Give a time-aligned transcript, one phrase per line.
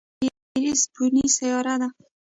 [0.23, 0.23] د
[0.53, 1.87] ایرېس بونې سیاره ده.